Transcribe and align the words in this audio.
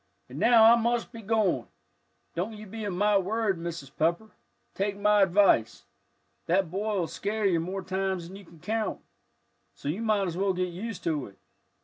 "And 0.29 0.39
now 0.39 0.63
I 0.63 0.75
must 0.77 1.11
be 1.11 1.19
a 1.19 1.21
goin'. 1.21 1.67
Don't 2.33 2.53
you 2.57 2.65
be 2.65 2.83
a 2.85 2.89
mite 2.89 3.21
worried, 3.21 3.57
Mrs. 3.57 3.95
Pepper, 3.95 4.31
take 4.73 4.97
my 4.97 5.21
advice; 5.21 5.85
that 6.47 6.71
boy'll 6.71 7.05
scare 7.05 7.45
you 7.45 7.59
more 7.59 7.83
times 7.83 8.25
than 8.27 8.35
you 8.35 8.43
can 8.45 8.59
count. 8.59 8.99
So 9.75 9.89
you 9.89 10.01
might 10.01 10.25
as 10.27 10.37
well 10.37 10.53
get 10.53 10.69
used 10.73 11.03
to 11.03 11.27
it. 11.27 11.37